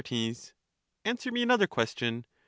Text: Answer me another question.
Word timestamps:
Answer 1.05 1.31
me 1.31 1.43
another 1.43 1.67
question. 1.67 2.25